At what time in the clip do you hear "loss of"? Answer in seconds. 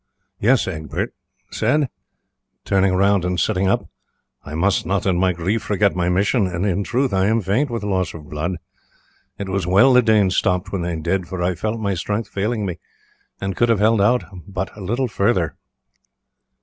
7.83-8.27